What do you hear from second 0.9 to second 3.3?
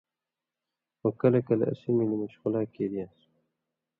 خو کلہۡ کلہۡ اسی ملی مشقلا کیریان٘س